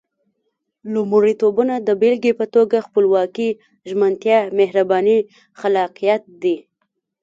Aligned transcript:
لومړيتوبونه 0.93 1.75
د 1.87 1.89
بېلګې 2.01 2.33
په 2.39 2.45
توګه 2.55 2.85
خپلواکي، 2.87 3.49
ژمنتيا، 3.89 4.39
مهرباني، 4.57 5.19
خلاقيت 5.59 6.23
دي. 6.41 6.57